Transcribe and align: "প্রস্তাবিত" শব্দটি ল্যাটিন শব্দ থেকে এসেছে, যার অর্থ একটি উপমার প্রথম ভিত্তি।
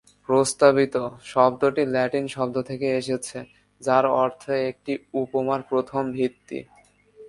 "প্রস্তাবিত" 0.29 0.95
শব্দটি 1.23 1.83
ল্যাটিন 1.85 2.25
শব্দ 2.27 2.55
থেকে 2.69 2.87
এসেছে, 2.99 3.37
যার 3.81 4.05
অর্থ 4.23 4.43
একটি 4.69 4.93
উপমার 5.13 5.59
প্রথম 5.69 6.03
ভিত্তি। 6.11 6.59